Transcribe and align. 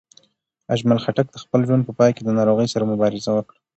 اجمل 0.73 0.97
خټک 1.03 1.27
د 1.31 1.37
خپل 1.43 1.59
ژوند 1.67 1.83
په 1.85 1.93
پای 1.99 2.11
کې 2.15 2.21
د 2.23 2.29
ناروغۍ 2.37 2.67
سره 2.73 2.89
مبارزه 2.91 3.31
وکړه. 3.33 3.59